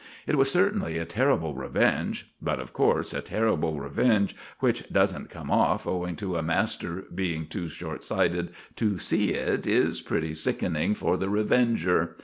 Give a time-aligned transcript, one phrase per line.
[0.25, 5.51] It was certainly a terrible revenge; but, of course, a terrible revenge which doesn't come
[5.51, 11.17] off owing to a master being too shortsighted to see it is pretty sickening for
[11.17, 12.15] the revenger.